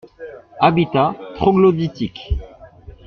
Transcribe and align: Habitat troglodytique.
Habitat 0.61 1.13
troglodytique. 1.35 2.33